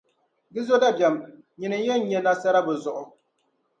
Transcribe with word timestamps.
Di 0.53 0.61
zo 0.67 0.75
dabiεm, 0.83 1.15
nyini 1.59 1.77
n-yɛn 1.79 2.03
nya 2.07 2.19
nasara 2.25 2.59
bɛ 2.65 2.73
zuɣu. 2.83 3.05